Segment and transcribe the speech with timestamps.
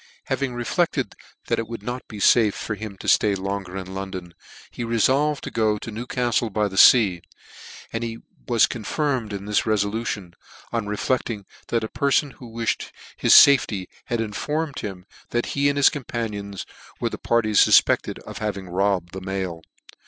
[0.23, 1.13] Having reflected
[1.45, 4.33] that it would not be fafe for him to flay longer in London,
[4.71, 7.21] he refolved to go to Newcaftle by fea,
[7.93, 8.17] and he
[8.47, 10.33] was confirmed in this resolution,
[10.73, 15.77] on reflecting that a perfon \vho wiflied his fafety had informed him that he 'and
[15.77, 16.65] his COITH panions
[16.99, 19.61] were the parties fufpected of having robbed the mail.